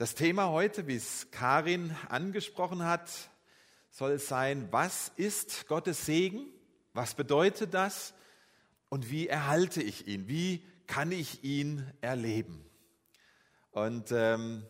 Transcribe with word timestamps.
Das 0.00 0.14
Thema 0.14 0.48
heute, 0.48 0.86
wie 0.86 0.96
es 0.96 1.30
Karin 1.30 1.94
angesprochen 2.08 2.84
hat, 2.84 3.10
soll 3.90 4.18
sein, 4.18 4.66
was 4.70 5.12
ist 5.16 5.68
Gottes 5.68 6.06
Segen? 6.06 6.46
Was 6.94 7.12
bedeutet 7.12 7.74
das? 7.74 8.14
Und 8.88 9.10
wie 9.10 9.28
erhalte 9.28 9.82
ich 9.82 10.06
ihn? 10.06 10.26
Wie 10.26 10.64
kann 10.86 11.12
ich 11.12 11.44
ihn 11.44 11.86
erleben? 12.00 12.64
Und 13.72 14.10
ähm, 14.10 14.64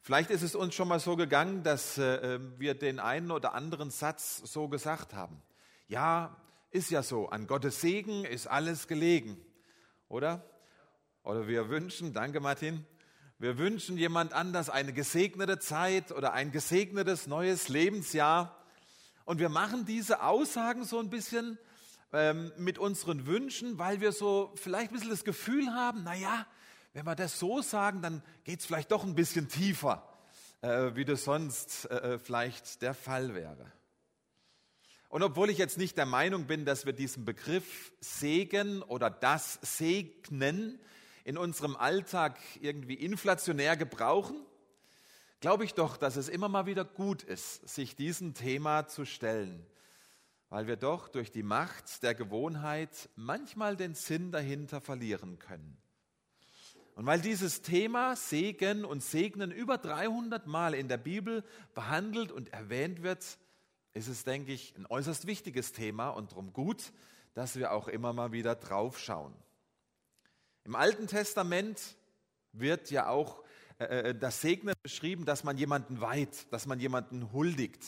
vielleicht 0.00 0.30
ist 0.30 0.42
es 0.42 0.54
uns 0.54 0.76
schon 0.76 0.86
mal 0.86 1.00
so 1.00 1.16
gegangen, 1.16 1.64
dass 1.64 1.98
äh, 1.98 2.38
wir 2.56 2.74
den 2.74 3.00
einen 3.00 3.32
oder 3.32 3.52
anderen 3.52 3.90
Satz 3.90 4.36
so 4.44 4.68
gesagt 4.68 5.12
haben. 5.12 5.42
Ja, 5.88 6.36
ist 6.70 6.92
ja 6.92 7.02
so, 7.02 7.30
an 7.30 7.48
Gottes 7.48 7.80
Segen 7.80 8.24
ist 8.24 8.46
alles 8.46 8.86
gelegen, 8.86 9.44
oder? 10.08 10.48
Oder 11.24 11.48
wir 11.48 11.68
wünschen, 11.68 12.12
danke 12.12 12.38
Martin, 12.38 12.86
wir 13.38 13.58
wünschen 13.58 13.98
jemand 13.98 14.32
anders 14.32 14.70
eine 14.70 14.94
gesegnete 14.94 15.58
Zeit 15.58 16.10
oder 16.10 16.32
ein 16.32 16.52
gesegnetes 16.52 17.26
neues 17.26 17.68
Lebensjahr. 17.68 18.56
Und 19.26 19.40
wir 19.40 19.50
machen 19.50 19.84
diese 19.84 20.22
Aussagen 20.22 20.84
so 20.84 20.98
ein 20.98 21.10
bisschen 21.10 21.58
ähm, 22.14 22.50
mit 22.56 22.78
unseren 22.78 23.26
Wünschen, 23.26 23.78
weil 23.78 24.00
wir 24.00 24.12
so 24.12 24.54
vielleicht 24.54 24.90
ein 24.90 24.94
bisschen 24.94 25.10
das 25.10 25.24
Gefühl 25.24 25.74
haben, 25.74 26.02
naja, 26.02 26.46
wenn 26.94 27.04
wir 27.04 27.14
das 27.14 27.38
so 27.38 27.60
sagen, 27.60 28.00
dann 28.00 28.22
geht 28.44 28.60
es 28.60 28.66
vielleicht 28.66 28.90
doch 28.90 29.04
ein 29.04 29.14
bisschen 29.14 29.50
tiefer, 29.50 30.08
äh, 30.62 30.94
wie 30.94 31.04
das 31.04 31.24
sonst 31.24 31.90
äh, 31.90 32.14
äh, 32.14 32.18
vielleicht 32.18 32.80
der 32.80 32.94
Fall 32.94 33.34
wäre. 33.34 33.70
Und 35.10 35.22
obwohl 35.22 35.50
ich 35.50 35.58
jetzt 35.58 35.76
nicht 35.76 35.98
der 35.98 36.06
Meinung 36.06 36.46
bin, 36.46 36.64
dass 36.64 36.86
wir 36.86 36.94
diesen 36.94 37.26
Begriff 37.26 37.92
Segen 38.00 38.80
oder 38.80 39.10
das 39.10 39.58
Segnen 39.60 40.80
in 41.26 41.36
unserem 41.36 41.74
Alltag 41.74 42.38
irgendwie 42.60 42.94
inflationär 42.94 43.76
gebrauchen, 43.76 44.46
glaube 45.40 45.64
ich 45.64 45.74
doch, 45.74 45.96
dass 45.96 46.14
es 46.14 46.28
immer 46.28 46.48
mal 46.48 46.66
wieder 46.66 46.84
gut 46.84 47.24
ist, 47.24 47.68
sich 47.68 47.96
diesem 47.96 48.32
Thema 48.32 48.86
zu 48.86 49.04
stellen, 49.04 49.66
weil 50.50 50.68
wir 50.68 50.76
doch 50.76 51.08
durch 51.08 51.32
die 51.32 51.42
Macht 51.42 52.04
der 52.04 52.14
Gewohnheit 52.14 53.08
manchmal 53.16 53.76
den 53.76 53.94
Sinn 53.94 54.30
dahinter 54.30 54.80
verlieren 54.80 55.40
können. 55.40 55.76
Und 56.94 57.06
weil 57.06 57.20
dieses 57.20 57.60
Thema 57.60 58.14
Segen 58.14 58.84
und 58.84 59.02
Segnen 59.02 59.50
über 59.50 59.78
300 59.78 60.46
Mal 60.46 60.74
in 60.74 60.86
der 60.86 60.96
Bibel 60.96 61.42
behandelt 61.74 62.30
und 62.30 62.52
erwähnt 62.52 63.02
wird, 63.02 63.36
ist 63.94 64.06
es, 64.06 64.22
denke 64.22 64.52
ich, 64.52 64.76
ein 64.76 64.86
äußerst 64.86 65.26
wichtiges 65.26 65.72
Thema 65.72 66.10
und 66.10 66.30
darum 66.30 66.52
gut, 66.52 66.92
dass 67.34 67.56
wir 67.56 67.72
auch 67.72 67.88
immer 67.88 68.12
mal 68.12 68.30
wieder 68.30 68.54
drauf 68.54 69.00
schauen. 69.00 69.34
Im 70.66 70.74
Alten 70.74 71.06
Testament 71.06 71.80
wird 72.50 72.90
ja 72.90 73.08
auch 73.08 73.44
äh, 73.78 73.84
äh, 73.84 74.14
das 74.16 74.40
Segnen 74.40 74.74
beschrieben, 74.82 75.24
dass 75.24 75.44
man 75.44 75.56
jemanden 75.56 76.00
weiht, 76.00 76.52
dass 76.52 76.66
man 76.66 76.80
jemanden 76.80 77.32
huldigt. 77.32 77.84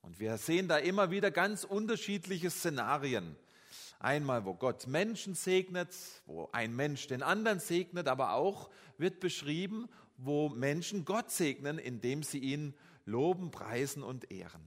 Und 0.00 0.18
wir 0.18 0.38
sehen 0.38 0.66
da 0.66 0.78
immer 0.78 1.10
wieder 1.10 1.30
ganz 1.30 1.62
unterschiedliche 1.62 2.48
Szenarien. 2.48 3.36
Einmal, 3.98 4.46
wo 4.46 4.54
Gott 4.54 4.86
Menschen 4.86 5.34
segnet, 5.34 5.94
wo 6.24 6.48
ein 6.52 6.74
Mensch 6.74 7.06
den 7.06 7.22
anderen 7.22 7.60
segnet, 7.60 8.08
aber 8.08 8.32
auch 8.32 8.70
wird 8.96 9.20
beschrieben, 9.20 9.90
wo 10.16 10.48
Menschen 10.48 11.04
Gott 11.04 11.30
segnen, 11.30 11.78
indem 11.78 12.22
sie 12.22 12.38
ihn 12.38 12.72
loben, 13.04 13.50
preisen 13.50 14.02
und 14.02 14.30
ehren. 14.30 14.66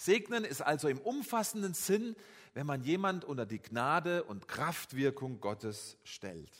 Segnen 0.00 0.44
ist 0.44 0.62
also 0.62 0.88
im 0.88 0.98
umfassenden 0.98 1.74
Sinn 1.74 2.16
wenn 2.54 2.66
man 2.66 2.82
jemand 2.82 3.24
unter 3.24 3.46
die 3.46 3.60
Gnade 3.60 4.24
und 4.24 4.48
Kraftwirkung 4.48 5.40
Gottes 5.40 5.96
stellt. 6.04 6.52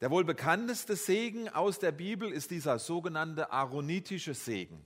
Der 0.00 0.10
wohl 0.10 0.24
bekannteste 0.24 0.96
Segen 0.96 1.48
aus 1.48 1.78
der 1.78 1.92
Bibel 1.92 2.30
ist 2.30 2.50
dieser 2.50 2.78
sogenannte 2.78 3.52
aaronitische 3.52 4.34
Segen, 4.34 4.84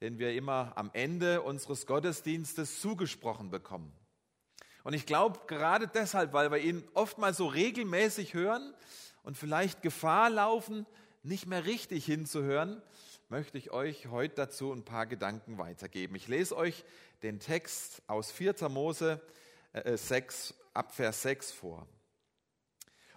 den 0.00 0.18
wir 0.18 0.34
immer 0.34 0.72
am 0.76 0.90
Ende 0.94 1.42
unseres 1.42 1.86
Gottesdienstes 1.86 2.80
zugesprochen 2.80 3.50
bekommen. 3.50 3.92
Und 4.84 4.94
ich 4.94 5.04
glaube 5.04 5.40
gerade 5.46 5.86
deshalb, 5.86 6.32
weil 6.32 6.50
wir 6.50 6.58
ihn 6.58 6.86
oftmals 6.94 7.36
so 7.36 7.46
regelmäßig 7.46 8.32
hören 8.32 8.74
und 9.22 9.36
vielleicht 9.36 9.82
Gefahr 9.82 10.30
laufen, 10.30 10.86
nicht 11.22 11.46
mehr 11.46 11.66
richtig 11.66 12.06
hinzuhören, 12.06 12.80
möchte 13.30 13.58
ich 13.58 13.70
euch 13.72 14.06
heute 14.06 14.36
dazu 14.36 14.72
ein 14.72 14.84
paar 14.84 15.06
Gedanken 15.06 15.58
weitergeben. 15.58 16.14
Ich 16.14 16.28
lese 16.28 16.56
euch 16.56 16.84
den 17.22 17.40
Text 17.40 18.02
aus 18.06 18.30
4. 18.30 18.68
Mose 18.70 19.20
6, 19.84 20.50
äh, 20.50 20.54
ab 20.72 20.94
Vers 20.94 21.22
6 21.22 21.52
vor. 21.52 21.86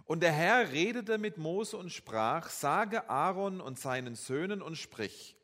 Und 0.04 0.22
der 0.22 0.34
Herr 0.34 0.74
redete 0.74 1.18
mit 1.18 1.38
Mose 1.38 1.78
und 1.78 1.92
sprach, 1.92 2.50
sage 2.50 3.10
Aaron 3.10 3.62
und 3.62 3.80
seinen 3.80 4.16
Söhnen 4.16 4.62
und 4.62 4.76
sprich, 4.76 5.38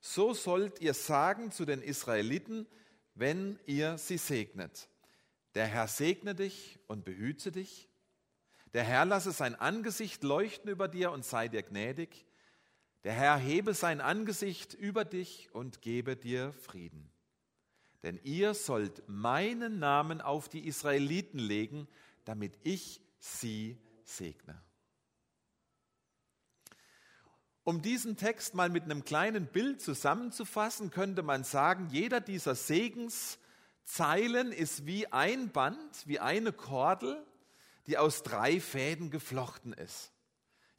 so 0.00 0.34
sollt 0.34 0.80
ihr 0.80 0.94
sagen 0.94 1.52
zu 1.52 1.64
den 1.64 1.80
Israeliten, 1.80 2.66
wenn 3.14 3.60
ihr 3.66 3.98
sie 3.98 4.18
segnet. 4.18 4.88
Der 5.54 5.66
Herr 5.66 5.86
segne 5.86 6.34
dich 6.34 6.80
und 6.88 7.04
behüte 7.04 7.52
dich. 7.52 7.88
Der 8.74 8.82
Herr 8.82 9.04
lasse 9.04 9.30
sein 9.30 9.54
Angesicht 9.54 10.24
leuchten 10.24 10.68
über 10.68 10.88
dir 10.88 11.12
und 11.12 11.24
sei 11.24 11.46
dir 11.46 11.62
gnädig. 11.62 12.26
Der 13.04 13.12
Herr 13.12 13.36
hebe 13.36 13.74
sein 13.74 14.00
Angesicht 14.00 14.74
über 14.74 15.04
dich 15.04 15.50
und 15.52 15.82
gebe 15.82 16.16
dir 16.16 16.52
Frieden. 16.52 17.10
Denn 18.02 18.20
ihr 18.22 18.54
sollt 18.54 19.02
meinen 19.08 19.78
Namen 19.78 20.20
auf 20.20 20.48
die 20.48 20.66
Israeliten 20.66 21.38
legen, 21.38 21.88
damit 22.24 22.58
ich 22.62 23.00
sie 23.18 23.78
segne. 24.04 24.60
Um 27.64 27.80
diesen 27.80 28.16
Text 28.16 28.54
mal 28.54 28.68
mit 28.68 28.84
einem 28.84 29.04
kleinen 29.04 29.46
Bild 29.46 29.80
zusammenzufassen, 29.80 30.90
könnte 30.90 31.22
man 31.22 31.44
sagen, 31.44 31.88
jeder 31.90 32.20
dieser 32.20 32.56
Segenszeilen 32.56 34.50
ist 34.50 34.84
wie 34.84 35.06
ein 35.12 35.50
Band, 35.50 36.06
wie 36.06 36.18
eine 36.18 36.52
Kordel, 36.52 37.24
die 37.86 37.98
aus 37.98 38.24
drei 38.24 38.60
Fäden 38.60 39.10
geflochten 39.10 39.72
ist. 39.72 40.12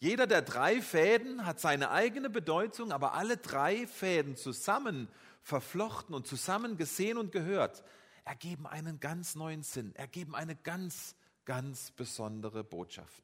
Jeder 0.03 0.27
der 0.27 0.41
drei 0.41 0.81
Fäden 0.81 1.45
hat 1.45 1.61
seine 1.61 1.89
eigene 1.89 2.29
Bedeutung, 2.29 2.91
aber 2.91 3.13
alle 3.13 3.37
drei 3.37 3.87
Fäden 3.87 4.35
zusammen 4.35 5.07
verflochten 5.41 6.13
und 6.13 6.27
zusammen 6.27 6.75
gesehen 6.75 7.17
und 7.17 7.31
gehört, 7.31 7.85
ergeben 8.25 8.67
einen 8.67 8.99
ganz 8.99 9.35
neuen 9.35 9.63
Sinn, 9.63 9.95
ergeben 9.95 10.35
eine 10.35 10.57
ganz, 10.57 11.15
ganz 11.45 11.91
besondere 11.91 12.65
Botschaft. 12.65 13.23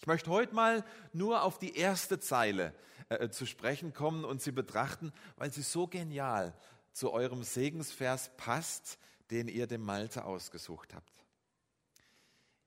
Ich 0.00 0.08
möchte 0.08 0.28
heute 0.28 0.56
mal 0.56 0.84
nur 1.12 1.44
auf 1.44 1.60
die 1.60 1.76
erste 1.76 2.18
Zeile 2.18 2.74
äh, 3.08 3.28
zu 3.28 3.46
sprechen 3.46 3.92
kommen 3.92 4.24
und 4.24 4.42
sie 4.42 4.50
betrachten, 4.50 5.12
weil 5.36 5.52
sie 5.52 5.62
so 5.62 5.86
genial 5.86 6.52
zu 6.92 7.12
eurem 7.12 7.44
Segensvers 7.44 8.32
passt, 8.36 8.98
den 9.30 9.46
ihr 9.46 9.68
dem 9.68 9.82
Malte 9.82 10.24
ausgesucht 10.24 10.94
habt. 10.94 11.12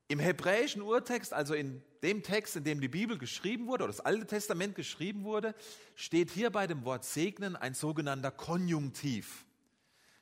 Im 0.08 0.20
hebräischen 0.20 0.82
Urtext, 0.82 1.34
also 1.34 1.54
in 1.54 1.84
dem 2.04 2.24
Text, 2.24 2.56
in 2.56 2.64
dem 2.64 2.82
die 2.82 2.88
Bibel 2.88 3.18
geschrieben 3.18 3.68
wurde, 3.68 3.84
oder 3.84 3.94
das 3.94 4.06
Alte 4.06 4.28
Testament 4.28 4.76
geschrieben 4.76 5.24
wurde, 5.24 5.56
steht 5.96 6.30
hier 6.30 6.50
bei 6.50 6.68
dem 6.68 6.86
Wort 6.86 7.06
segnen 7.06 7.56
ein 7.56 7.74
sogenannter 7.74 8.32
Konjunktiv. 8.32 9.46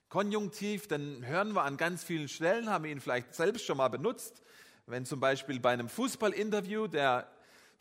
Konjunktiv, 0.10 0.88
den 0.88 1.26
hören 1.26 1.54
wir 1.54 1.64
an 1.64 1.78
ganz 1.78 2.04
vielen 2.04 2.30
Stellen, 2.30 2.70
haben 2.70 2.86
wir 2.86 2.92
ihn 2.92 3.02
vielleicht 3.02 3.34
selbst 3.34 3.66
schon 3.66 3.78
mal 3.78 3.90
benutzt. 3.90 4.42
Wenn 4.86 5.06
zum 5.06 5.20
Beispiel 5.20 5.60
bei 5.60 5.72
einem 5.72 5.90
Fußballinterview 5.90 6.88
der 6.88 7.30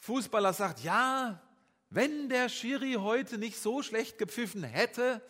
Fußballer 0.01 0.53
sagt, 0.53 0.81
ja, 0.81 1.41
wenn 1.91 2.29
der 2.29 2.49
Schiri 2.49 2.95
heute 2.95 3.39
nicht 3.39 3.59
so 3.61 3.83
schlecht 3.83 4.19
gepfiffen 4.19 4.65
hätte, 4.65 5.23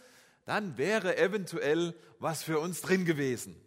dann 0.47 0.79
wäre 0.79 1.17
eventuell 1.17 1.95
was 2.19 2.43
für 2.43 2.59
uns 2.59 2.81
drin 2.81 3.05
gewesen. 3.05 3.61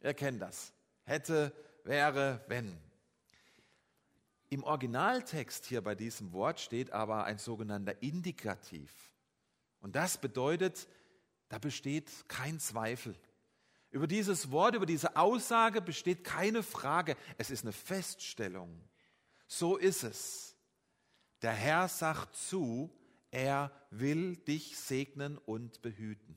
Er 0.00 0.14
kennt 0.14 0.40
das. 0.40 0.72
Hätte, 1.04 1.52
wäre, 1.84 2.44
wenn. 2.46 2.78
Im 4.50 4.64
Originaltext 4.64 5.64
hier 5.66 5.80
bei 5.80 5.94
diesem 5.94 6.32
Wort 6.32 6.58
steht 6.58 6.90
aber 6.90 7.24
ein 7.24 7.38
sogenannter 7.38 8.02
Indikativ. 8.02 8.92
Und 9.78 9.94
das 9.94 10.18
bedeutet, 10.18 10.88
da 11.48 11.58
besteht 11.58 12.10
kein 12.28 12.58
Zweifel. 12.58 13.14
Über 13.90 14.08
dieses 14.08 14.50
Wort, 14.50 14.74
über 14.74 14.86
diese 14.86 15.16
Aussage 15.16 15.80
besteht 15.80 16.24
keine 16.24 16.64
Frage. 16.64 17.16
Es 17.38 17.50
ist 17.50 17.62
eine 17.62 17.72
Feststellung. 17.72 18.88
So 19.46 19.76
ist 19.76 20.02
es. 20.02 20.56
Der 21.42 21.52
Herr 21.52 21.86
sagt 21.86 22.36
zu, 22.36 22.90
er 23.30 23.70
will 23.90 24.36
dich 24.36 24.76
segnen 24.76 25.38
und 25.38 25.80
behüten. 25.80 26.36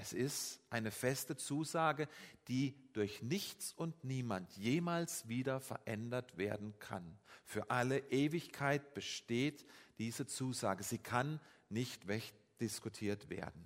Es 0.00 0.14
ist 0.14 0.60
eine 0.70 0.90
feste 0.90 1.36
Zusage, 1.36 2.08
die 2.48 2.74
durch 2.94 3.20
nichts 3.20 3.74
und 3.74 4.02
niemand 4.02 4.50
jemals 4.56 5.28
wieder 5.28 5.60
verändert 5.60 6.38
werden 6.38 6.72
kann. 6.78 7.18
Für 7.44 7.70
alle 7.70 7.98
Ewigkeit 8.10 8.94
besteht 8.94 9.66
diese 9.98 10.26
Zusage. 10.26 10.84
Sie 10.84 10.96
kann 10.96 11.38
nicht 11.68 12.08
wegdiskutiert 12.08 13.28
werden. 13.28 13.62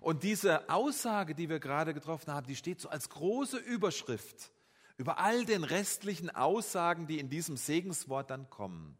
Und 0.00 0.22
diese 0.22 0.70
Aussage, 0.70 1.34
die 1.34 1.50
wir 1.50 1.60
gerade 1.60 1.92
getroffen 1.92 2.32
haben, 2.32 2.46
die 2.46 2.56
steht 2.56 2.80
so 2.80 2.88
als 2.88 3.10
große 3.10 3.58
Überschrift 3.58 4.52
über 4.96 5.18
all 5.18 5.44
den 5.44 5.64
restlichen 5.64 6.30
Aussagen, 6.30 7.06
die 7.06 7.18
in 7.18 7.28
diesem 7.28 7.58
Segenswort 7.58 8.30
dann 8.30 8.48
kommen. 8.48 8.96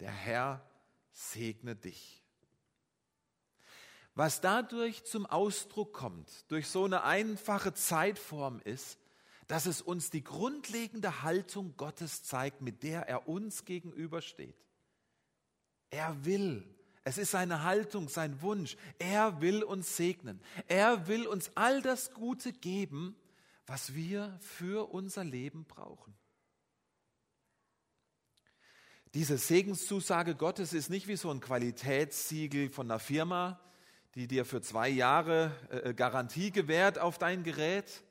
Der 0.00 0.10
Herr 0.10 0.68
segne 1.12 1.76
dich. 1.76 2.19
Was 4.14 4.40
dadurch 4.40 5.04
zum 5.04 5.26
Ausdruck 5.26 5.92
kommt, 5.92 6.50
durch 6.50 6.68
so 6.68 6.84
eine 6.84 7.04
einfache 7.04 7.72
Zeitform 7.74 8.60
ist, 8.64 8.98
dass 9.46 9.66
es 9.66 9.82
uns 9.82 10.10
die 10.10 10.22
grundlegende 10.22 11.22
Haltung 11.22 11.76
Gottes 11.76 12.22
zeigt, 12.22 12.60
mit 12.62 12.82
der 12.82 13.08
er 13.08 13.28
uns 13.28 13.64
gegenübersteht. 13.64 14.56
Er 15.90 16.24
will, 16.24 16.64
es 17.02 17.18
ist 17.18 17.32
seine 17.32 17.64
Haltung, 17.64 18.08
sein 18.08 18.42
Wunsch, 18.42 18.76
er 18.98 19.40
will 19.40 19.62
uns 19.62 19.96
segnen. 19.96 20.40
Er 20.68 21.08
will 21.08 21.26
uns 21.26 21.50
all 21.56 21.82
das 21.82 22.12
Gute 22.12 22.52
geben, 22.52 23.16
was 23.66 23.94
wir 23.94 24.38
für 24.40 24.92
unser 24.92 25.24
Leben 25.24 25.64
brauchen. 25.64 26.14
Diese 29.14 29.38
Segenszusage 29.38 30.36
Gottes 30.36 30.72
ist 30.72 30.90
nicht 30.90 31.08
wie 31.08 31.16
so 31.16 31.30
ein 31.30 31.40
Qualitätssiegel 31.40 32.70
von 32.70 32.88
einer 32.88 33.00
Firma, 33.00 33.60
die 34.14 34.26
dir 34.26 34.44
für 34.44 34.60
zwei 34.60 34.88
Jahre 34.88 35.52
äh, 35.70 35.94
Garantie 35.94 36.50
gewährt 36.50 36.98
auf 36.98 37.18
dein 37.18 37.42
Gerät. 37.42 38.02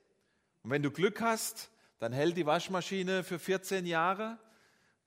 Und 0.64 0.72
wenn 0.72 0.84
du 0.84 0.92
Glück 0.92 1.22
hast, 1.22 1.70
dann 2.00 2.14
hält 2.14 2.38
die 2.38 2.46
Waschmaschine 2.46 3.24
für 3.24 3.40
14 3.40 3.86
Jahre, 3.86 4.38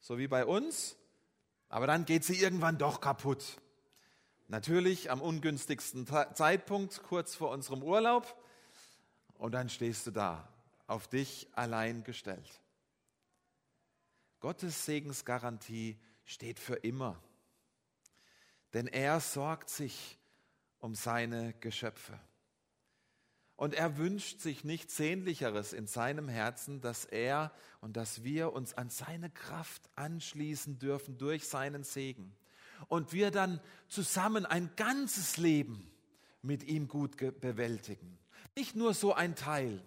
so 0.00 0.18
wie 0.18 0.28
bei 0.28 0.44
uns. 0.44 0.96
Aber 1.68 1.86
dann 1.86 2.04
geht 2.04 2.24
sie 2.24 2.38
irgendwann 2.38 2.76
doch 2.76 3.00
kaputt. 3.00 3.60
Natürlich 4.48 5.10
am 5.10 5.22
ungünstigsten 5.22 6.06
Zeitpunkt, 6.06 7.02
kurz 7.02 7.34
vor 7.34 7.50
unserem 7.50 7.82
Urlaub. 7.82 8.38
Und 9.38 9.52
dann 9.52 9.70
stehst 9.70 10.06
du 10.06 10.10
da, 10.10 10.46
auf 10.86 11.08
dich 11.08 11.48
allein 11.52 12.04
gestellt. 12.04 12.60
Gottes 14.40 14.84
Segensgarantie 14.84 15.98
steht 16.24 16.58
für 16.58 16.74
immer. 16.74 17.18
Denn 18.74 18.86
er 18.86 19.20
sorgt 19.20 19.70
sich 19.70 20.18
um 20.82 20.94
seine 20.96 21.54
Geschöpfe. 21.60 22.18
Und 23.54 23.74
er 23.74 23.96
wünscht 23.96 24.40
sich 24.40 24.64
nichts 24.64 24.96
Sehnlicheres 24.96 25.72
in 25.72 25.86
seinem 25.86 26.28
Herzen, 26.28 26.80
dass 26.80 27.04
er 27.04 27.52
und 27.80 27.96
dass 27.96 28.24
wir 28.24 28.52
uns 28.52 28.74
an 28.74 28.90
seine 28.90 29.30
Kraft 29.30 29.88
anschließen 29.94 30.80
dürfen 30.80 31.16
durch 31.18 31.46
seinen 31.46 31.84
Segen. 31.84 32.34
Und 32.88 33.12
wir 33.12 33.30
dann 33.30 33.60
zusammen 33.88 34.44
ein 34.44 34.70
ganzes 34.74 35.36
Leben 35.36 35.88
mit 36.42 36.64
ihm 36.64 36.88
gut 36.88 37.16
bewältigen. 37.40 38.18
Nicht 38.56 38.74
nur 38.74 38.92
so 38.92 39.14
ein 39.14 39.36
Teil, 39.36 39.80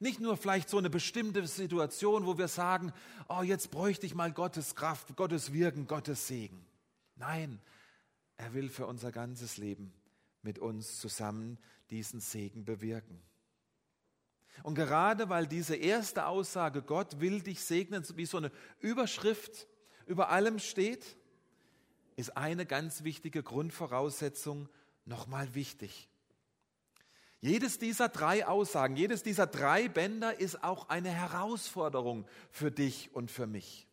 nicht 0.00 0.18
nur 0.18 0.38
vielleicht 0.38 0.70
so 0.70 0.78
eine 0.78 0.88
bestimmte 0.88 1.46
Situation, 1.46 2.24
wo 2.24 2.38
wir 2.38 2.48
sagen, 2.48 2.94
oh, 3.28 3.42
jetzt 3.42 3.70
bräuchte 3.70 4.06
ich 4.06 4.14
mal 4.14 4.32
Gottes 4.32 4.74
Kraft, 4.74 5.14
Gottes 5.14 5.52
Wirken, 5.52 5.86
Gottes 5.86 6.26
Segen. 6.26 6.64
Nein, 7.16 7.60
er 8.38 8.54
will 8.54 8.70
für 8.70 8.86
unser 8.86 9.12
ganzes 9.12 9.58
Leben 9.58 9.92
mit 10.42 10.58
uns 10.58 10.98
zusammen 10.98 11.58
diesen 11.90 12.20
Segen 12.20 12.64
bewirken. 12.64 13.22
Und 14.62 14.74
gerade 14.74 15.28
weil 15.28 15.46
diese 15.46 15.76
erste 15.76 16.26
Aussage, 16.26 16.82
Gott 16.82 17.20
will 17.20 17.40
dich 17.40 17.62
segnen, 17.62 18.04
wie 18.16 18.26
so 18.26 18.36
eine 18.36 18.52
Überschrift 18.80 19.66
über 20.06 20.28
allem 20.28 20.58
steht, 20.58 21.16
ist 22.16 22.36
eine 22.36 22.66
ganz 22.66 23.02
wichtige 23.04 23.42
Grundvoraussetzung 23.42 24.68
nochmal 25.04 25.54
wichtig. 25.54 26.08
Jedes 27.40 27.78
dieser 27.78 28.08
drei 28.08 28.46
Aussagen, 28.46 28.94
jedes 28.94 29.24
dieser 29.24 29.48
drei 29.48 29.88
Bänder 29.88 30.38
ist 30.38 30.62
auch 30.62 30.88
eine 30.88 31.10
Herausforderung 31.10 32.26
für 32.52 32.70
dich 32.70 33.12
und 33.14 33.32
für 33.32 33.48
mich. 33.48 33.88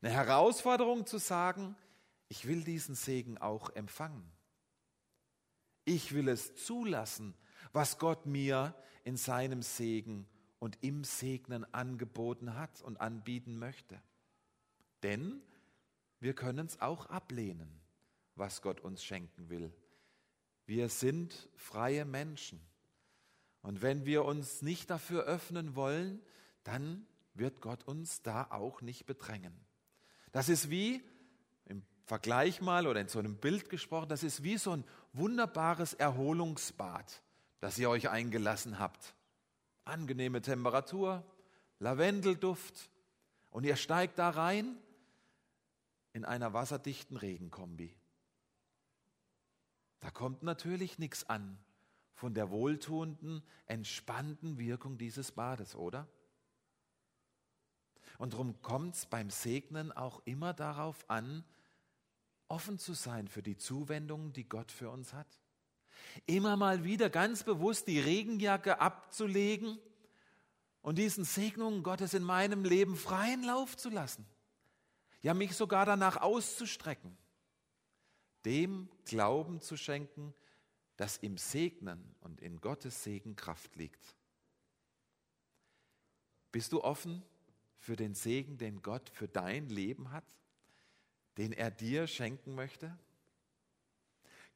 Eine 0.00 0.12
Herausforderung 0.12 1.06
zu 1.06 1.18
sagen, 1.18 1.76
ich 2.28 2.46
will 2.48 2.64
diesen 2.64 2.94
Segen 2.94 3.36
auch 3.36 3.68
empfangen. 3.70 4.24
Ich 5.84 6.14
will 6.14 6.28
es 6.28 6.54
zulassen, 6.54 7.34
was 7.72 7.98
Gott 7.98 8.26
mir 8.26 8.74
in 9.04 9.16
seinem 9.16 9.62
Segen 9.62 10.26
und 10.58 10.78
im 10.82 11.04
Segnen 11.04 11.64
angeboten 11.74 12.54
hat 12.54 12.82
und 12.82 13.00
anbieten 13.00 13.58
möchte. 13.58 14.00
Denn 15.02 15.42
wir 16.20 16.34
können 16.34 16.66
es 16.66 16.80
auch 16.80 17.06
ablehnen, 17.06 17.80
was 18.36 18.62
Gott 18.62 18.80
uns 18.80 19.02
schenken 19.02 19.50
will. 19.50 19.72
Wir 20.66 20.88
sind 20.88 21.48
freie 21.56 22.04
Menschen. 22.04 22.60
Und 23.62 23.82
wenn 23.82 24.04
wir 24.04 24.24
uns 24.24 24.62
nicht 24.62 24.90
dafür 24.90 25.24
öffnen 25.24 25.74
wollen, 25.74 26.22
dann 26.62 27.06
wird 27.34 27.60
Gott 27.60 27.84
uns 27.84 28.22
da 28.22 28.46
auch 28.50 28.82
nicht 28.82 29.06
bedrängen. 29.06 29.54
Das 30.30 30.48
ist 30.48 30.70
wie, 30.70 31.02
Vergleich 32.04 32.60
mal 32.60 32.86
oder 32.86 33.00
in 33.00 33.08
so 33.08 33.18
einem 33.18 33.36
Bild 33.36 33.70
gesprochen, 33.70 34.08
das 34.08 34.22
ist 34.22 34.42
wie 34.42 34.58
so 34.58 34.72
ein 34.72 34.84
wunderbares 35.12 35.94
Erholungsbad, 35.94 37.22
das 37.60 37.78
ihr 37.78 37.88
euch 37.90 38.08
eingelassen 38.08 38.78
habt. 38.78 39.14
Angenehme 39.84 40.42
Temperatur, 40.42 41.24
Lavendelduft 41.78 42.90
und 43.50 43.64
ihr 43.64 43.76
steigt 43.76 44.18
da 44.18 44.30
rein 44.30 44.76
in 46.12 46.24
einer 46.24 46.52
wasserdichten 46.52 47.16
Regenkombi. 47.16 47.94
Da 50.00 50.10
kommt 50.10 50.42
natürlich 50.42 50.98
nichts 50.98 51.28
an 51.28 51.58
von 52.14 52.34
der 52.34 52.50
wohltuenden, 52.50 53.42
entspannten 53.66 54.58
Wirkung 54.58 54.98
dieses 54.98 55.32
Bades, 55.32 55.74
oder? 55.74 56.06
Und 58.18 58.34
darum 58.34 58.60
kommt 58.62 58.94
es 58.94 59.06
beim 59.06 59.30
Segnen 59.30 59.90
auch 59.90 60.22
immer 60.24 60.54
darauf 60.54 61.08
an, 61.08 61.44
offen 62.52 62.78
zu 62.78 62.92
sein 62.92 63.28
für 63.28 63.42
die 63.42 63.56
Zuwendungen, 63.56 64.34
die 64.34 64.46
Gott 64.46 64.70
für 64.70 64.90
uns 64.90 65.14
hat. 65.14 65.26
Immer 66.26 66.56
mal 66.58 66.84
wieder 66.84 67.08
ganz 67.08 67.44
bewusst 67.44 67.88
die 67.88 67.98
Regenjacke 67.98 68.78
abzulegen 68.78 69.78
und 70.82 70.98
diesen 70.98 71.24
Segnungen 71.24 71.82
Gottes 71.82 72.12
in 72.12 72.22
meinem 72.22 72.64
Leben 72.64 72.94
freien 72.94 73.42
Lauf 73.42 73.78
zu 73.78 73.88
lassen. 73.88 74.26
Ja, 75.22 75.32
mich 75.32 75.56
sogar 75.56 75.86
danach 75.86 76.18
auszustrecken. 76.18 77.16
Dem 78.44 78.90
Glauben 79.06 79.62
zu 79.62 79.78
schenken, 79.78 80.34
dass 80.98 81.16
im 81.16 81.38
Segnen 81.38 82.14
und 82.20 82.42
in 82.42 82.60
Gottes 82.60 83.02
Segen 83.02 83.34
Kraft 83.34 83.76
liegt. 83.76 84.14
Bist 86.50 86.72
du 86.72 86.84
offen 86.84 87.22
für 87.78 87.96
den 87.96 88.14
Segen, 88.14 88.58
den 88.58 88.82
Gott 88.82 89.08
für 89.08 89.26
dein 89.26 89.70
Leben 89.70 90.12
hat? 90.12 90.26
Den 91.36 91.52
er 91.52 91.70
dir 91.70 92.06
schenken 92.06 92.54
möchte? 92.54 92.96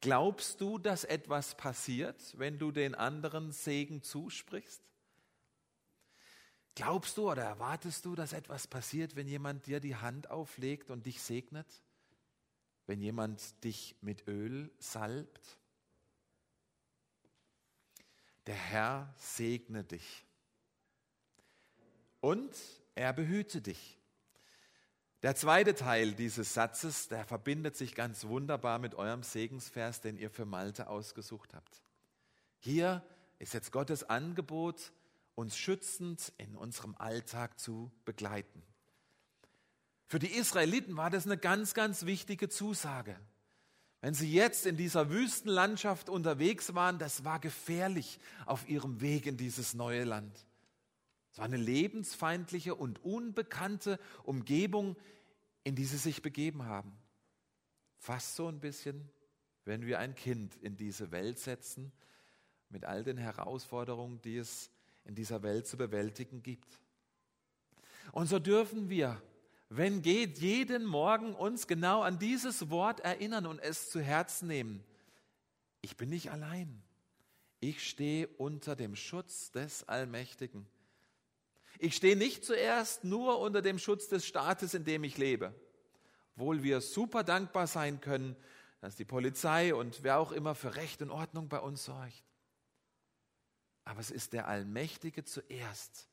Glaubst 0.01 0.61
du, 0.61 0.79
dass 0.79 1.05
etwas 1.05 1.57
passiert, 1.57 2.39
wenn 2.39 2.59
du 2.59 2.71
den 2.71 2.95
anderen 2.95 3.53
Segen 3.53 4.03
zusprichst? 4.03 4.83
Glaubst 6.75 7.17
du 7.17 7.31
oder 7.31 7.43
erwartest 7.43 8.05
du, 8.05 8.15
dass 8.15 8.35
etwas 8.35 8.67
passiert, 8.67 9.17
wenn 9.17 9.27
jemand 9.27 9.67
dir 9.67 9.81
die 9.81 9.97
Hand 9.97 10.31
auflegt 10.31 10.91
und 10.91 11.07
dich 11.07 11.23
segnet? 11.23 11.67
Wenn 12.87 13.01
jemand 13.01 13.65
dich 13.65 13.97
mit 14.03 14.29
Öl 14.29 14.71
salbt? 14.79 15.59
Der 18.47 18.55
Herr 18.55 19.15
segne 19.17 19.83
dich 19.83 20.27
und 22.21 22.55
er 22.95 23.13
behüte 23.13 23.63
dich. 23.63 23.96
Der 25.27 25.35
zweite 25.35 25.75
Teil 25.75 26.13
dieses 26.13 26.55
Satzes, 26.55 27.09
der 27.09 27.25
verbindet 27.25 27.77
sich 27.77 27.97
ganz 27.97 28.29
wunderbar 28.29 28.79
mit 28.79 28.95
eurem 28.95 29.25
Segensvers, 29.25 30.01
den 30.01 30.19
ihr 30.19 30.31
für 30.31 30.45
Malte 30.45 30.87
ausgesucht 30.87 31.53
habt. 31.53 31.83
Hier 32.61 33.03
ist 33.41 33.53
jetzt 33.53 33.73
Gottes 33.73 34.09
Angebot, 34.09 34.93
uns 35.35 35.59
schützend 35.59 36.33
in 36.39 36.55
unserem 36.55 36.95
Alltag 36.97 37.59
zu 37.59 37.91
begleiten. 38.05 38.63
Für 40.07 40.21
die 40.21 40.31
Israeliten 40.31 40.97
war 40.97 41.11
das 41.11 41.27
eine 41.27 41.39
ganz, 41.39 41.75
ganz 41.75 42.07
wichtige 42.07 42.49
Zusage. 42.49 43.19
Wenn 44.03 44.15
sie 44.15 44.33
jetzt 44.33 44.65
in 44.65 44.77
dieser 44.77 45.11
Wüstenlandschaft 45.11 46.09
unterwegs 46.09 46.77
waren, 46.77 47.01
das 47.01 47.25
war 47.25 47.41
gefährlich 47.41 48.21
auf 48.45 48.69
ihrem 48.69 49.01
Weg 49.01 49.27
in 49.27 49.37
dieses 49.37 49.75
neue 49.75 50.05
Land. 50.05 50.47
Es 51.33 51.39
war 51.39 51.47
eine 51.47 51.59
lebensfeindliche 51.59 52.77
und 52.77 53.05
unbekannte 53.05 53.99
Umgebung, 54.23 54.97
in 55.67 55.75
die 55.75 55.85
sie 55.85 55.97
sich 55.97 56.23
begeben 56.23 56.65
haben. 56.67 56.97
Fast 57.99 58.37
so 58.37 58.47
ein 58.47 58.61
bisschen, 58.61 59.11
wenn 59.65 59.85
wir 59.85 59.99
ein 59.99 60.15
Kind 60.15 60.55
in 60.63 60.77
diese 60.77 61.11
Welt 61.11 61.41
setzen, 61.41 61.91
mit 62.69 62.85
all 62.85 63.03
den 63.03 63.17
Herausforderungen, 63.19 64.21
die 64.23 64.37
es 64.37 64.71
in 65.07 65.17
dieser 65.17 65.43
Welt 65.43 65.67
zu 65.67 65.77
bewältigen 65.77 66.41
gibt. 66.41 66.69
Und 68.13 68.29
so 68.29 68.39
dürfen 68.39 68.91
wir, 68.91 69.21
wenn 69.69 70.03
geht, 70.03 70.39
jeden 70.39 70.85
Morgen 70.85 71.35
uns 71.35 71.67
genau 71.67 72.03
an 72.03 72.21
dieses 72.21 72.71
Wort 72.71 73.01
erinnern 73.01 73.45
und 73.45 73.59
es 73.59 73.91
zu 73.91 74.01
Herzen 74.01 74.47
nehmen. 74.47 74.85
Ich 75.81 75.97
bin 75.97 76.11
nicht 76.11 76.31
allein. 76.31 76.81
Ich 77.59 77.89
stehe 77.89 78.29
unter 78.39 78.77
dem 78.77 78.95
Schutz 78.95 79.51
des 79.51 79.83
Allmächtigen. 79.89 80.65
Ich 81.79 81.97
stehe 81.97 82.17
nicht 82.17 82.45
zuerst 82.45 83.05
nur 83.05 83.39
unter 83.39 83.63
dem 83.63 83.79
Schutz 83.79 84.09
des 84.09 84.27
Staates, 84.27 84.75
in 84.75 84.85
dem 84.85 85.05
ich 85.05 85.19
lebe. 85.19 85.55
Obwohl 86.35 86.63
wir 86.63 86.81
super 86.81 87.25
dankbar 87.25 87.67
sein 87.67 88.01
können, 88.01 88.37
dass 88.81 88.97
die 88.97 89.05
Polizei 89.05 89.75
und 89.75 90.03
wer 90.03 90.19
auch 90.19 90.33
immer 90.33 90.55
für 90.55 90.77
Recht 90.77 91.03
und 91.03 91.11
Ordnung 91.11 91.49
bei 91.49 91.59
uns 91.59 91.85
sorgt. 91.85 92.25
Aber 93.85 94.01
es 94.01 94.11
ist 94.11 94.33
der 94.33 94.49
Allmächtige 94.49 95.25
zuerst, 95.25 96.09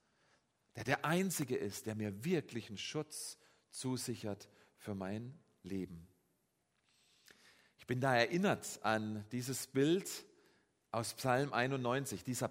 der 0.76 0.84
der 0.84 1.06
Einzige 1.06 1.56
ist, 1.56 1.86
der 1.86 1.96
mir 1.96 2.24
wirklichen 2.24 2.78
Schutz 2.78 3.38
zusichert 3.70 4.48
für 4.78 4.96
mein 4.96 5.38
Leben. 5.64 6.08
Ich 7.78 7.88
bin 7.88 8.00
da 8.00 8.16
erinnert 8.16 8.80
an 8.84 9.26
dieses 9.32 9.68
Bild 9.68 10.10
aus 10.92 11.16
Psalm 11.16 11.52
91, 11.52 12.24
dieser, 12.24 12.50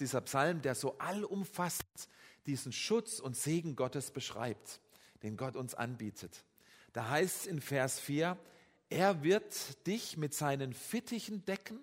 dieser 0.00 0.20
Psalm, 0.22 0.60
der 0.60 0.74
so 0.74 0.98
allumfassend 0.98 2.08
diesen 2.46 2.72
Schutz 2.72 3.20
und 3.20 3.36
Segen 3.36 3.76
Gottes 3.76 4.10
beschreibt, 4.10 4.80
den 5.22 5.36
Gott 5.36 5.56
uns 5.56 5.74
anbietet. 5.74 6.44
Da 6.92 7.08
heißt 7.08 7.42
es 7.42 7.46
in 7.46 7.60
Vers 7.60 8.00
4, 8.00 8.38
er 8.88 9.22
wird 9.22 9.86
dich 9.86 10.16
mit 10.16 10.34
seinen 10.34 10.72
Fittichen 10.72 11.44
decken 11.44 11.78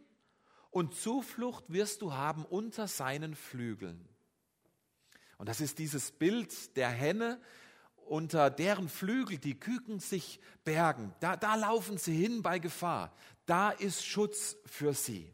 und 0.72 0.96
Zuflucht 0.96 1.66
wirst 1.68 2.02
du 2.02 2.14
haben 2.14 2.46
unter 2.46 2.88
seinen 2.88 3.36
Flügeln. 3.36 4.08
Und 5.38 5.50
das 5.50 5.62
ist 5.62 5.80
dieses 5.80 6.12
Bild 6.12 6.76
der 6.78 6.90
Henne, 6.90 7.40
unter 8.06 8.50
deren 8.50 8.90
Flügel 8.90 9.38
die 9.38 9.60
Küken 9.60 10.00
sich 10.00 10.40
bergen. 10.64 11.14
Da, 11.20 11.36
da 11.36 11.56
laufen 11.56 11.98
sie 11.98 12.16
hin 12.16 12.42
bei 12.42 12.60
Gefahr. 12.60 13.14
Da 13.46 13.72
ist 13.72 14.06
Schutz 14.06 14.58
für 14.66 14.94
sie. 14.94 15.34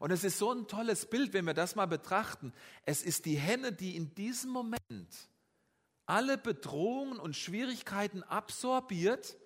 Und 0.00 0.12
es 0.12 0.24
ist 0.24 0.38
so 0.38 0.50
ein 0.50 0.66
tolles 0.66 1.04
Bild, 1.04 1.34
wenn 1.34 1.44
wir 1.44 1.52
das 1.52 1.76
mal 1.76 1.84
betrachten. 1.84 2.54
Es 2.86 3.02
ist 3.02 3.26
die 3.26 3.36
Henne, 3.36 3.70
die 3.70 3.96
in 3.96 4.14
diesem 4.14 4.50
Moment 4.50 4.80
alle 6.06 6.38
Bedrohungen 6.38 7.20
und 7.20 7.36
Schwierigkeiten 7.36 8.22
absorbiert. 8.22 9.36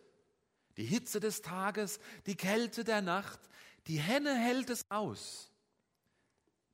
Die 0.77 0.85
Hitze 0.85 1.19
des 1.19 1.43
Tages, 1.43 1.99
die 2.27 2.37
Kälte 2.37 2.85
der 2.85 3.03
Nacht. 3.03 3.41
Die 3.89 3.99
Henne 3.99 4.33
hält 4.33 4.71
es 4.71 4.89
aus, 4.93 5.51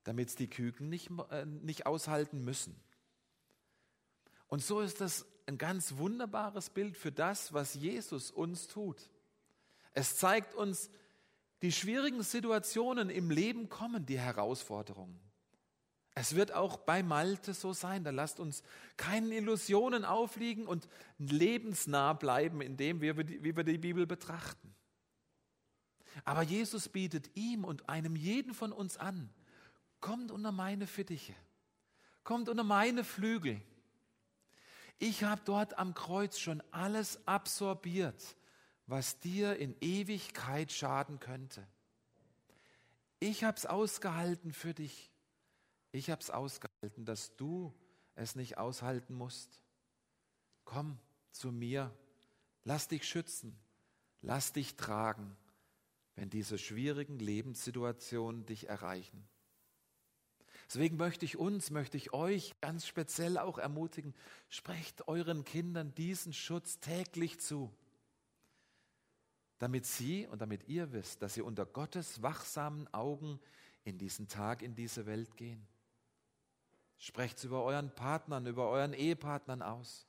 damit 0.04 0.28
es 0.28 0.36
die 0.36 0.50
Küken 0.50 0.90
nicht, 0.90 1.10
äh, 1.30 1.46
nicht 1.46 1.86
aushalten 1.86 2.44
müssen. 2.44 2.78
Und 4.48 4.62
so 4.62 4.82
ist 4.82 5.00
das 5.00 5.24
ein 5.46 5.56
ganz 5.56 5.96
wunderbares 5.96 6.68
Bild 6.68 6.98
für 6.98 7.12
das, 7.12 7.54
was 7.54 7.72
Jesus 7.72 8.30
uns 8.30 8.68
tut. 8.68 9.10
Es 9.94 10.18
zeigt 10.18 10.54
uns, 10.54 10.90
die 11.62 11.72
schwierigen 11.72 12.22
Situationen 12.22 13.10
im 13.10 13.30
Leben 13.30 13.68
kommen, 13.68 14.06
die 14.06 14.18
Herausforderungen. 14.18 15.20
Es 16.14 16.34
wird 16.34 16.52
auch 16.52 16.78
bei 16.78 17.02
Malte 17.02 17.54
so 17.54 17.72
sein. 17.72 18.04
Da 18.04 18.10
lasst 18.10 18.40
uns 18.40 18.62
keinen 18.96 19.30
Illusionen 19.30 20.04
aufliegen 20.04 20.66
und 20.66 20.88
lebensnah 21.18 22.14
bleiben, 22.14 22.60
indem 22.60 23.00
wir, 23.00 23.16
wie 23.16 23.56
wir 23.56 23.64
die 23.64 23.78
Bibel 23.78 24.06
betrachten. 24.06 24.74
Aber 26.24 26.42
Jesus 26.42 26.88
bietet 26.88 27.30
ihm 27.36 27.64
und 27.64 27.88
einem 27.88 28.16
jeden 28.16 28.54
von 28.54 28.72
uns 28.72 28.96
an, 28.96 29.30
kommt 30.00 30.32
unter 30.32 30.52
meine 30.52 30.86
Fittiche, 30.86 31.34
kommt 32.24 32.48
unter 32.48 32.64
meine 32.64 33.04
Flügel. 33.04 33.60
Ich 34.98 35.24
habe 35.24 35.40
dort 35.44 35.78
am 35.78 35.94
Kreuz 35.94 36.38
schon 36.38 36.62
alles 36.72 37.26
absorbiert, 37.26 38.36
was 38.90 39.20
dir 39.20 39.56
in 39.56 39.76
Ewigkeit 39.80 40.72
schaden 40.72 41.20
könnte. 41.20 41.64
Ich 43.20 43.44
habe 43.44 43.56
es 43.56 43.64
ausgehalten 43.64 44.52
für 44.52 44.74
dich. 44.74 45.12
Ich 45.92 46.10
habe 46.10 46.20
es 46.20 46.30
ausgehalten, 46.30 47.04
dass 47.04 47.36
du 47.36 47.72
es 48.16 48.34
nicht 48.34 48.58
aushalten 48.58 49.14
musst. 49.14 49.62
Komm 50.64 50.98
zu 51.30 51.52
mir, 51.52 51.94
lass 52.64 52.88
dich 52.88 53.08
schützen, 53.08 53.56
lass 54.22 54.52
dich 54.52 54.76
tragen, 54.76 55.36
wenn 56.16 56.28
diese 56.28 56.58
schwierigen 56.58 57.20
Lebenssituationen 57.20 58.44
dich 58.44 58.68
erreichen. 58.68 59.24
Deswegen 60.66 60.96
möchte 60.96 61.24
ich 61.24 61.36
uns, 61.36 61.70
möchte 61.70 61.96
ich 61.96 62.12
euch 62.12 62.60
ganz 62.60 62.86
speziell 62.86 63.38
auch 63.38 63.58
ermutigen, 63.58 64.14
sprecht 64.48 65.06
euren 65.06 65.44
Kindern 65.44 65.94
diesen 65.94 66.32
Schutz 66.32 66.80
täglich 66.80 67.40
zu, 67.40 67.72
damit 69.60 69.84
sie 69.84 70.26
und 70.26 70.40
damit 70.40 70.68
ihr 70.68 70.90
wisst, 70.92 71.20
dass 71.22 71.34
sie 71.34 71.42
unter 71.42 71.66
Gottes 71.66 72.22
wachsamen 72.22 72.92
Augen 72.94 73.38
in 73.84 73.98
diesen 73.98 74.26
Tag, 74.26 74.62
in 74.62 74.74
diese 74.74 75.04
Welt 75.04 75.36
gehen. 75.36 75.68
Sprecht 76.96 77.36
es 77.38 77.44
über 77.44 77.62
euren 77.62 77.94
Partnern, 77.94 78.46
über 78.46 78.70
euren 78.70 78.94
Ehepartnern 78.94 79.60
aus. 79.60 80.06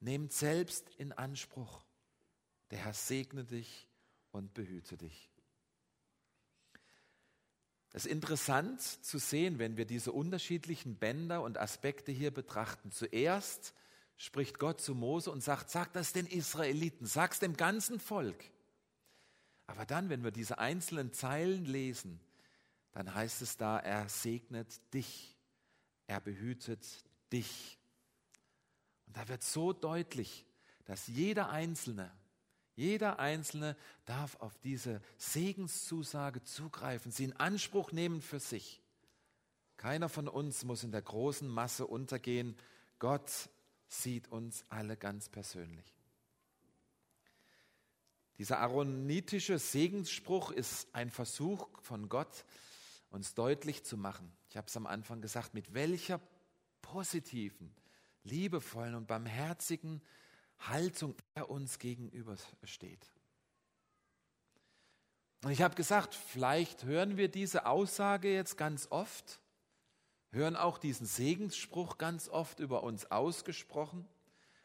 Nehmt 0.00 0.32
selbst 0.32 0.90
in 0.98 1.12
Anspruch. 1.12 1.84
Der 2.70 2.84
Herr 2.84 2.92
segne 2.92 3.44
dich 3.44 3.88
und 4.30 4.52
behüte 4.52 4.98
dich. 4.98 5.30
Es 7.94 8.04
ist 8.04 8.12
interessant 8.12 8.80
zu 8.82 9.18
sehen, 9.18 9.58
wenn 9.58 9.78
wir 9.78 9.86
diese 9.86 10.12
unterschiedlichen 10.12 10.96
Bänder 10.96 11.42
und 11.42 11.58
Aspekte 11.58 12.12
hier 12.12 12.30
betrachten. 12.30 12.90
Zuerst 12.90 13.74
spricht 14.18 14.58
Gott 14.58 14.82
zu 14.82 14.94
Mose 14.94 15.30
und 15.30 15.42
sagt, 15.42 15.70
sag 15.70 15.94
das 15.94 16.12
den 16.12 16.26
Israeliten, 16.26 17.06
sag's 17.06 17.38
dem 17.38 17.56
ganzen 17.56 17.98
Volk. 17.98 18.52
Aber 19.72 19.86
dann, 19.86 20.10
wenn 20.10 20.22
wir 20.22 20.30
diese 20.30 20.58
einzelnen 20.58 21.14
Zeilen 21.14 21.64
lesen, 21.64 22.20
dann 22.92 23.14
heißt 23.14 23.40
es 23.40 23.56
da, 23.56 23.78
er 23.78 24.06
segnet 24.08 24.68
dich, 24.92 25.34
er 26.06 26.20
behütet 26.20 26.86
dich. 27.32 27.78
Und 29.06 29.16
da 29.16 29.26
wird 29.28 29.42
so 29.42 29.72
deutlich, 29.72 30.44
dass 30.84 31.06
jeder 31.06 31.48
Einzelne 31.48 32.12
jeder 32.74 33.18
Einzelne 33.18 33.76
darf 34.06 34.36
auf 34.36 34.58
diese 34.58 35.02
Segenszusage 35.18 36.42
zugreifen, 36.42 37.12
sie 37.12 37.24
in 37.24 37.32
Anspruch 37.34 37.92
nehmen 37.92 38.22
für 38.22 38.40
sich. 38.40 38.80
Keiner 39.76 40.08
von 40.08 40.28
uns 40.28 40.64
muss 40.64 40.82
in 40.82 40.92
der 40.92 41.02
großen 41.02 41.48
Masse 41.48 41.86
untergehen. 41.86 42.56
Gott 42.98 43.30
sieht 43.88 44.28
uns 44.28 44.64
alle 44.70 44.96
ganz 44.96 45.28
persönlich. 45.28 46.01
Dieser 48.42 48.58
aaronitische 48.58 49.56
Segensspruch 49.56 50.50
ist 50.50 50.92
ein 50.92 51.10
Versuch 51.10 51.68
von 51.80 52.08
Gott, 52.08 52.44
uns 53.08 53.36
deutlich 53.36 53.84
zu 53.84 53.96
machen. 53.96 54.32
Ich 54.48 54.56
habe 54.56 54.66
es 54.66 54.76
am 54.76 54.88
Anfang 54.88 55.20
gesagt, 55.20 55.54
mit 55.54 55.74
welcher 55.74 56.20
positiven, 56.80 57.72
liebevollen 58.24 58.96
und 58.96 59.06
barmherzigen 59.06 60.02
Haltung 60.58 61.14
er 61.34 61.50
uns 61.50 61.78
gegenüber 61.78 62.36
steht. 62.64 63.12
Und 65.44 65.52
ich 65.52 65.62
habe 65.62 65.76
gesagt, 65.76 66.12
vielleicht 66.12 66.82
hören 66.82 67.16
wir 67.16 67.28
diese 67.28 67.66
Aussage 67.66 68.34
jetzt 68.34 68.58
ganz 68.58 68.88
oft, 68.90 69.40
hören 70.32 70.56
auch 70.56 70.78
diesen 70.78 71.06
Segensspruch 71.06 71.96
ganz 71.96 72.28
oft 72.28 72.58
über 72.58 72.82
uns 72.82 73.08
ausgesprochen, 73.08 74.04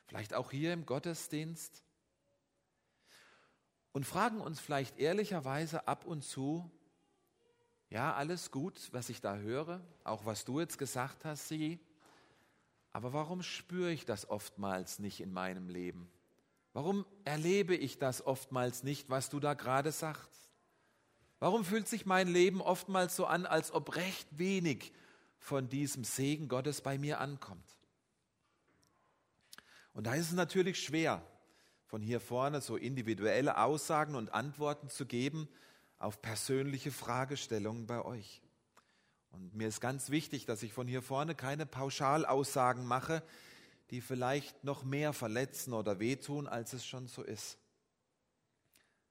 vielleicht 0.08 0.34
auch 0.34 0.50
hier 0.50 0.74
im 0.74 0.88
Gottesdienst 0.88 1.84
und 3.98 4.06
fragen 4.06 4.42
uns 4.42 4.60
vielleicht 4.60 5.00
ehrlicherweise 5.00 5.88
ab 5.88 6.06
und 6.06 6.24
zu, 6.24 6.70
ja, 7.90 8.14
alles 8.14 8.52
gut, 8.52 8.90
was 8.92 9.10
ich 9.10 9.22
da 9.22 9.38
höre, 9.38 9.82
auch 10.04 10.24
was 10.24 10.46
du 10.46 10.60
jetzt 10.60 10.78
gesagt 10.78 11.26
hast, 11.26 11.48
sie, 11.48 11.80
aber 12.92 13.12
warum 13.12 13.42
spüre 13.42 13.92
ich 13.92 14.06
das 14.06 14.30
oftmals 14.30 15.00
nicht 15.00 15.20
in 15.20 15.34
meinem 15.34 15.68
Leben? 15.68 16.12
Warum 16.74 17.08
erlebe 17.26 17.76
ich 17.76 17.98
das 17.98 18.24
oftmals 18.24 18.84
nicht, 18.84 19.10
was 19.10 19.32
du 19.32 19.40
da 19.40 19.56
gerade 19.56 19.92
sagst? 19.92 20.52
Warum 21.40 21.66
fühlt 21.66 21.88
sich 21.88 22.06
mein 22.06 22.28
Leben 22.28 22.62
oftmals 22.62 23.16
so 23.16 23.26
an, 23.26 23.48
als 23.48 23.72
ob 23.72 23.96
recht 23.96 24.28
wenig 24.38 24.94
von 25.40 25.70
diesem 25.70 26.04
Segen 26.04 26.50
Gottes 26.50 26.82
bei 26.82 27.00
mir 27.00 27.20
ankommt? 27.20 27.76
Und 29.96 30.06
da 30.06 30.14
ist 30.14 30.28
es 30.28 30.34
natürlich 30.34 30.80
schwer, 30.84 31.24
von 31.88 32.02
hier 32.02 32.20
vorne 32.20 32.62
so 32.62 32.76
individuelle 32.76 33.58
Aussagen 33.58 34.16
und 34.16 34.34
Antworten 34.34 34.90
zu 34.90 35.06
geben 35.06 35.48
auf 36.00 36.22
persönliche 36.22 36.92
Fragestellungen 36.92 37.88
bei 37.88 38.04
euch. 38.04 38.42
Und 39.32 39.56
mir 39.56 39.68
ist 39.68 39.82
ganz 39.82 40.10
wichtig, 40.10 40.46
dass 40.46 40.64
ich 40.64 40.74
von 40.74 40.88
hier 40.88 41.02
vorne 41.02 41.34
keine 41.34 41.66
Pauschalaussagen 41.66 42.86
mache, 42.86 43.24
die 43.90 44.02
vielleicht 44.02 44.64
noch 44.64 44.84
mehr 44.84 45.14
verletzen 45.14 45.74
oder 45.74 46.00
wehtun, 46.00 46.48
als 46.48 46.74
es 46.74 46.86
schon 46.86 47.08
so 47.08 47.24
ist. 47.24 47.58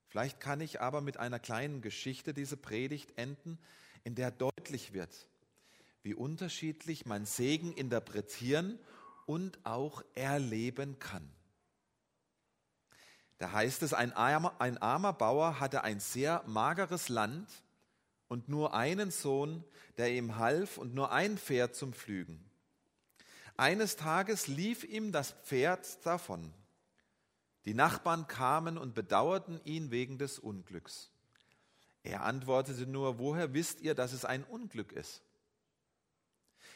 Vielleicht 0.09 0.39
kann 0.39 0.61
ich 0.61 0.81
aber 0.81 1.01
mit 1.01 1.17
einer 1.17 1.39
kleinen 1.39 1.81
Geschichte 1.81 2.35
diese 2.35 2.57
Predigt 2.57 3.19
enden, 3.19 3.59
in 4.05 4.15
der 4.15 4.31
deutlich 4.31 4.93
wird, 4.93 5.29
wie 6.03 6.15
unterschiedlich 6.15 7.07
man 7.07 7.25
Segen 7.25 7.73
interpretieren 7.73 8.79
und 9.25 9.59
auch 9.65 10.03
erleben 10.15 10.99
kann. 10.99 11.36
Da 13.39 13.53
heißt 13.53 13.83
es, 13.83 13.93
ein 13.93 14.13
armer, 14.13 14.55
ein 14.61 14.79
armer 14.79 15.13
Bauer 15.13 15.61
hatte 15.61 15.85
ein 15.85 16.01
sehr 16.01 16.43
mageres 16.47 17.09
Land 17.09 17.49
und 18.29 18.49
nur 18.49 18.75
einen 18.75 19.11
Sohn, 19.11 19.65
der 19.99 20.13
ihm 20.13 20.37
half 20.37 20.79
und 20.79 20.95
nur 20.95 21.13
ein 21.13 21.39
Pferd 21.39 21.75
zum 21.75 21.93
Pflügen. 21.93 22.43
Eines 23.57 23.97
Tages 23.97 24.47
lief 24.49 24.85
ihm 24.85 25.13
das 25.13 25.33
Pferd 25.45 26.05
davon. 26.05 26.53
Die 27.65 27.75
Nachbarn 27.75 28.27
kamen 28.27 28.79
und 28.79 28.95
bedauerten 28.95 29.61
ihn 29.65 29.91
wegen 29.91 30.19
des 30.19 30.39
Unglücks. 30.39 31.11
Er 32.03 32.23
antwortete 32.23 32.87
nur, 32.87 33.19
woher 33.19 33.53
wisst 33.53 33.81
ihr, 33.81 33.95
dass 33.95 34.13
es 34.13 34.25
ein 34.25 34.45
Unglück 34.45 34.93
ist? 34.93 35.23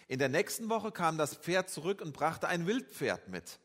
In 0.08 0.18
der 0.18 0.28
nächsten 0.28 0.68
Woche 0.68 0.90
kam 0.90 1.18
das 1.18 1.36
Pferd 1.36 1.70
zurück 1.70 2.00
und 2.00 2.12
brachte 2.12 2.48
ein 2.48 2.66
Wildpferd 2.66 3.28
mit. 3.28 3.60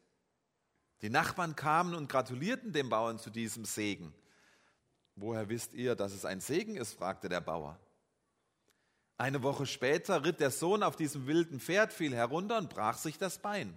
Die 1.01 1.09
Nachbarn 1.09 1.55
kamen 1.55 1.95
und 1.95 2.09
gratulierten 2.09 2.73
dem 2.73 2.89
Bauern 2.89 3.19
zu 3.19 3.29
diesem 3.29 3.65
Segen. 3.65 4.13
Woher 5.15 5.49
wisst 5.49 5.73
ihr, 5.73 5.95
dass 5.95 6.13
es 6.13 6.25
ein 6.25 6.41
Segen 6.41 6.75
ist? 6.75 6.93
fragte 6.93 7.29
der 7.29 7.41
Bauer. 7.41 7.79
Eine 9.17 9.43
Woche 9.43 9.65
später 9.65 10.25
ritt 10.25 10.41
der 10.41 10.51
Sohn 10.51 10.83
auf 10.83 10.97
diesem 10.97 11.25
wilden 11.25 11.59
Pferd, 11.59 11.93
fiel 11.93 12.13
herunter 12.13 12.57
und 12.57 12.69
brach 12.69 12.97
sich 12.97 13.17
das 13.17 13.37
Bein. 13.37 13.73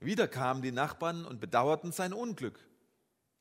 Wieder 0.00 0.26
kamen 0.26 0.60
die 0.60 0.72
Nachbarn 0.72 1.24
und 1.24 1.40
bedauerten 1.40 1.92
sein 1.92 2.12
Unglück. 2.12 2.58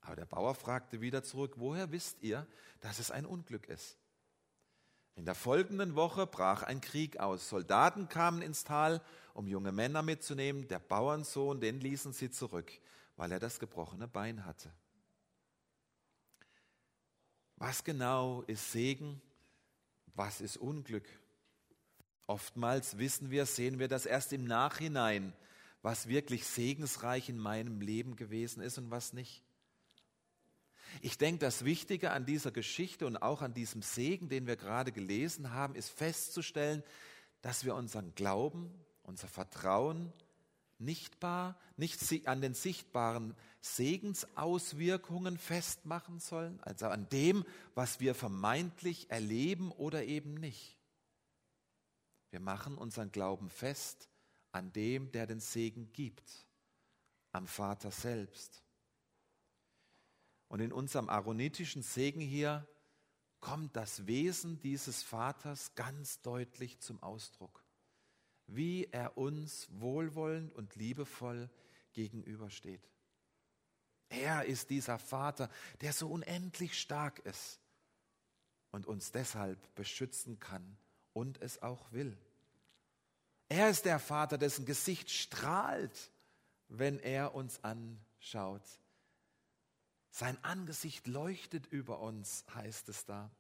Aber 0.01 0.15
der 0.15 0.25
Bauer 0.25 0.53
fragte 0.53 1.01
wieder 1.01 1.23
zurück, 1.23 1.53
woher 1.57 1.91
wisst 1.91 2.21
ihr, 2.21 2.45
dass 2.81 2.99
es 2.99 3.09
ein 3.09 3.25
Unglück 3.25 3.67
ist? 3.67 3.97
In 5.15 5.25
der 5.25 5.35
folgenden 5.35 5.95
Woche 5.95 6.25
brach 6.25 6.63
ein 6.63 6.81
Krieg 6.81 7.19
aus. 7.19 7.49
Soldaten 7.49 8.09
kamen 8.09 8.41
ins 8.41 8.63
Tal, 8.63 9.01
um 9.33 9.47
junge 9.47 9.71
Männer 9.71 10.01
mitzunehmen. 10.01 10.67
Der 10.67 10.79
Bauernsohn, 10.79 11.59
den 11.59 11.79
ließen 11.79 12.13
sie 12.13 12.31
zurück, 12.31 12.71
weil 13.15 13.31
er 13.31 13.39
das 13.39 13.59
gebrochene 13.59 14.07
Bein 14.07 14.45
hatte. 14.45 14.71
Was 17.57 17.83
genau 17.83 18.41
ist 18.47 18.71
Segen? 18.71 19.21
Was 20.15 20.41
ist 20.41 20.57
Unglück? 20.57 21.07
Oftmals 22.25 22.97
wissen 22.97 23.29
wir, 23.29 23.45
sehen 23.45 23.79
wir 23.79 23.87
das 23.87 24.05
erst 24.05 24.33
im 24.33 24.45
Nachhinein, 24.45 25.33
was 25.81 26.07
wirklich 26.07 26.45
segensreich 26.45 27.29
in 27.29 27.37
meinem 27.37 27.81
Leben 27.81 28.15
gewesen 28.15 28.61
ist 28.61 28.77
und 28.77 28.89
was 28.89 29.13
nicht. 29.13 29.42
Ich 31.01 31.17
denke, 31.17 31.39
das 31.39 31.65
Wichtige 31.65 32.11
an 32.11 32.25
dieser 32.25 32.51
Geschichte 32.51 33.05
und 33.05 33.17
auch 33.17 33.41
an 33.41 33.53
diesem 33.53 33.81
Segen, 33.81 34.29
den 34.29 34.47
wir 34.47 34.55
gerade 34.55 34.91
gelesen 34.91 35.51
haben, 35.51 35.75
ist 35.75 35.89
festzustellen, 35.89 36.83
dass 37.41 37.65
wir 37.65 37.75
unseren 37.75 38.15
Glauben, 38.15 38.73
unser 39.03 39.27
Vertrauen 39.27 40.13
nicht, 40.79 41.19
bar, 41.19 41.57
nicht 41.77 42.27
an 42.27 42.41
den 42.41 42.53
sichtbaren 42.53 43.35
Segensauswirkungen 43.61 45.37
festmachen 45.37 46.19
sollen, 46.19 46.59
also 46.61 46.87
an 46.87 47.07
dem, 47.09 47.45
was 47.75 47.99
wir 47.99 48.15
vermeintlich 48.15 49.09
erleben 49.09 49.71
oder 49.71 50.03
eben 50.03 50.33
nicht. 50.33 50.77
Wir 52.31 52.39
machen 52.39 52.77
unseren 52.77 53.11
Glauben 53.11 53.49
fest 53.49 54.09
an 54.51 54.71
dem, 54.73 55.11
der 55.11 55.27
den 55.27 55.39
Segen 55.39 55.91
gibt, 55.93 56.47
am 57.31 57.47
Vater 57.47 57.91
selbst. 57.91 58.63
Und 60.53 60.59
in 60.59 60.71
unserem 60.71 61.09
aaronitischen 61.09 61.81
Segen 61.81 62.21
hier 62.21 62.67
kommt 63.39 63.75
das 63.75 64.05
Wesen 64.05 64.59
dieses 64.59 65.01
Vaters 65.01 65.73
ganz 65.73 66.21
deutlich 66.21 66.79
zum 66.79 67.01
Ausdruck, 67.01 67.63
wie 68.45 68.87
er 68.91 69.17
uns 69.17 69.67
wohlwollend 69.71 70.53
und 70.53 70.75
liebevoll 70.75 71.49
gegenübersteht. 71.93 72.87
Er 74.09 74.45
ist 74.45 74.69
dieser 74.69 74.99
Vater, 74.99 75.49
der 75.81 75.91
so 75.91 76.07
unendlich 76.07 76.79
stark 76.79 77.17
ist 77.25 77.59
und 78.69 78.85
uns 78.85 79.11
deshalb 79.11 79.73
beschützen 79.73 80.39
kann 80.39 80.77
und 81.13 81.41
es 81.41 81.63
auch 81.63 81.91
will. 81.91 82.15
Er 83.49 83.71
ist 83.71 83.85
der 83.85 83.97
Vater, 83.97 84.37
dessen 84.37 84.67
Gesicht 84.67 85.09
strahlt, 85.09 86.11
wenn 86.67 86.99
er 86.99 87.33
uns 87.33 87.63
anschaut. 87.63 88.82
Sein 90.15 90.37
Angesicht 90.43 91.07
leuchtet 91.07 91.65
über 91.65 91.99
uns, 91.99 92.45
heißt 92.53 92.87
es 92.89 93.03
da. 93.03 93.31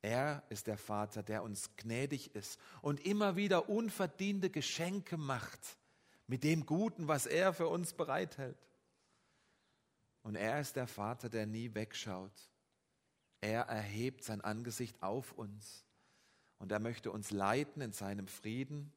Er 0.00 0.42
ist 0.48 0.68
der 0.68 0.78
Vater, 0.78 1.22
der 1.22 1.42
uns 1.42 1.76
gnädig 1.76 2.34
ist 2.34 2.58
und 2.80 3.04
immer 3.04 3.36
wieder 3.36 3.68
unverdiente 3.68 4.48
Geschenke 4.48 5.18
macht 5.18 5.76
mit 6.28 6.44
dem 6.44 6.64
Guten, 6.64 7.08
was 7.08 7.26
er 7.26 7.52
für 7.52 7.68
uns 7.68 7.92
bereithält. 7.92 8.56
Und 10.22 10.34
er 10.34 10.60
ist 10.60 10.76
der 10.76 10.86
Vater, 10.86 11.28
der 11.28 11.44
nie 11.44 11.74
wegschaut. 11.74 12.32
Er 13.42 13.64
erhebt 13.64 14.24
sein 14.24 14.40
Angesicht 14.40 15.02
auf 15.02 15.32
uns 15.32 15.84
und 16.56 16.72
er 16.72 16.80
möchte 16.80 17.10
uns 17.10 17.32
leiten 17.32 17.82
in 17.82 17.92
seinem 17.92 18.28
Frieden 18.28 18.94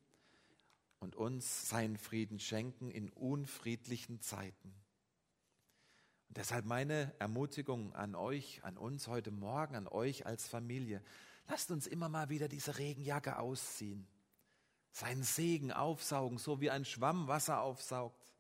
und 1.00 1.18
uns 1.18 1.68
seinen 1.68 1.98
Frieden 1.98 2.40
schenken 2.40 2.90
in 2.90 3.10
unfriedlichen 3.10 4.22
Zeiten. 4.22 4.74
Und 6.30 6.38
deshalb 6.38 6.66
meine 6.66 7.14
Ermutigung 7.20 7.94
an 7.96 8.16
euch, 8.16 8.64
an 8.64 8.78
uns 8.78 9.08
heute 9.08 9.32
Morgen, 9.32 9.76
an 9.76 9.88
euch 9.88 10.26
als 10.28 10.48
Familie. 10.48 11.04
Lasst 11.48 11.72
uns 11.72 11.88
immer 11.88 12.08
mal 12.08 12.30
wieder 12.30 12.48
diese 12.48 12.78
Regenjacke 12.78 13.40
ausziehen, 13.40 14.08
seinen 14.92 15.24
Segen 15.24 15.72
aufsaugen, 15.72 16.38
so 16.38 16.62
wie 16.62 16.70
ein 16.70 16.86
Schwamm 16.86 17.28
Wasser 17.28 17.62
aufsaugt. 17.62 18.36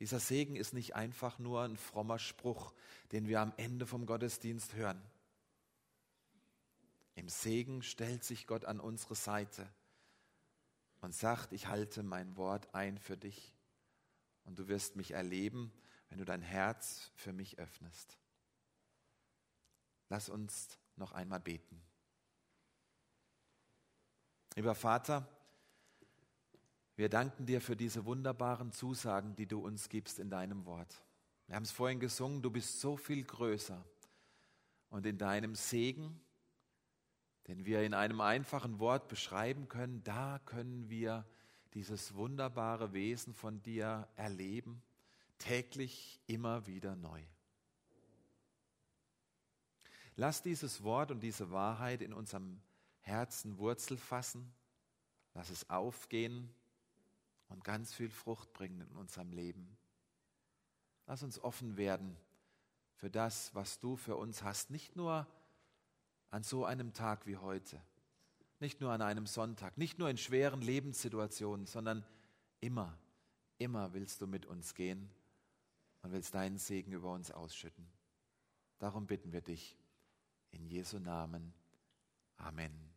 Dieser 0.00 0.20
Segen 0.20 0.56
ist 0.56 0.72
nicht 0.72 0.94
einfach 0.94 1.38
nur 1.38 1.62
ein 1.62 1.76
frommer 1.76 2.18
Spruch, 2.18 2.72
den 3.12 3.28
wir 3.28 3.40
am 3.40 3.52
Ende 3.58 3.86
vom 3.86 4.06
Gottesdienst 4.06 4.74
hören. 4.74 5.02
Im 7.14 7.28
Segen 7.28 7.82
stellt 7.82 8.24
sich 8.24 8.46
Gott 8.46 8.64
an 8.64 8.80
unsere 8.80 9.14
Seite 9.14 9.66
und 11.02 11.14
sagt, 11.14 11.52
ich 11.52 11.66
halte 11.66 12.02
mein 12.02 12.36
Wort 12.38 12.74
ein 12.74 12.98
für 12.98 13.16
dich 13.18 13.54
und 14.44 14.58
du 14.58 14.68
wirst 14.68 14.96
mich 14.96 15.12
erleben, 15.12 15.72
wenn 16.08 16.18
du 16.18 16.24
dein 16.24 16.42
Herz 16.42 17.10
für 17.14 17.32
mich 17.32 17.58
öffnest. 17.58 18.18
Lass 20.08 20.28
uns 20.28 20.78
noch 20.96 21.12
einmal 21.12 21.40
beten. 21.40 21.82
Lieber 24.54 24.74
Vater, 24.74 25.28
wir 26.96 27.10
danken 27.10 27.44
dir 27.44 27.60
für 27.60 27.76
diese 27.76 28.06
wunderbaren 28.06 28.72
Zusagen, 28.72 29.36
die 29.36 29.46
du 29.46 29.60
uns 29.60 29.88
gibst 29.88 30.18
in 30.18 30.30
deinem 30.30 30.64
Wort. 30.64 31.02
Wir 31.46 31.56
haben 31.56 31.64
es 31.64 31.72
vorhin 31.72 32.00
gesungen, 32.00 32.40
du 32.40 32.50
bist 32.50 32.80
so 32.80 32.96
viel 32.96 33.22
größer. 33.24 33.84
Und 34.88 35.04
in 35.04 35.18
deinem 35.18 35.54
Segen, 35.54 36.20
den 37.48 37.66
wir 37.66 37.82
in 37.82 37.92
einem 37.92 38.20
einfachen 38.20 38.78
Wort 38.78 39.08
beschreiben 39.08 39.68
können, 39.68 40.02
da 40.04 40.40
können 40.46 40.88
wir 40.88 41.26
dieses 41.74 42.14
wunderbare 42.14 42.94
Wesen 42.94 43.34
von 43.34 43.62
dir 43.62 44.08
erleben, 44.16 44.82
täglich 45.38 46.20
immer 46.26 46.66
wieder 46.66 46.96
neu. 46.96 47.22
Lass 50.16 50.42
dieses 50.42 50.82
Wort 50.82 51.10
und 51.10 51.20
diese 51.20 51.50
Wahrheit 51.50 52.00
in 52.00 52.12
unserem 52.12 52.60
Herzen 53.00 53.58
Wurzel 53.58 53.98
fassen. 53.98 54.52
Lass 55.34 55.50
es 55.50 55.68
aufgehen 55.68 56.50
und 57.48 57.64
ganz 57.64 57.92
viel 57.92 58.08
Frucht 58.08 58.52
bringen 58.54 58.80
in 58.80 58.96
unserem 58.96 59.32
Leben. 59.32 59.76
Lass 61.06 61.22
uns 61.22 61.38
offen 61.38 61.76
werden 61.76 62.16
für 62.94 63.10
das, 63.10 63.54
was 63.54 63.78
du 63.78 63.96
für 63.96 64.16
uns 64.16 64.42
hast, 64.42 64.70
nicht 64.70 64.96
nur 64.96 65.26
an 66.30 66.42
so 66.42 66.64
einem 66.64 66.94
Tag 66.94 67.26
wie 67.26 67.36
heute, 67.36 67.80
nicht 68.58 68.80
nur 68.80 68.90
an 68.92 69.02
einem 69.02 69.26
Sonntag, 69.26 69.76
nicht 69.76 69.98
nur 69.98 70.08
in 70.08 70.16
schweren 70.16 70.62
Lebenssituationen, 70.62 71.66
sondern 71.66 72.04
immer, 72.60 72.98
immer 73.58 73.92
willst 73.92 74.22
du 74.22 74.26
mit 74.26 74.46
uns 74.46 74.74
gehen 74.74 75.10
und 76.02 76.12
willst 76.12 76.34
deinen 76.34 76.58
Segen 76.58 76.92
über 76.92 77.12
uns 77.12 77.30
ausschütten. 77.30 77.90
Darum 78.78 79.06
bitten 79.06 79.32
wir 79.32 79.40
dich 79.40 79.76
in 80.50 80.66
Jesu 80.66 80.98
Namen. 80.98 81.54
Amen. 82.36 82.95